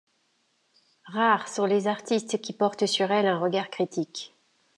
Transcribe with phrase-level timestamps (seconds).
[1.13, 4.33] Rares sont les artistes qui portent sur elle un regard critique.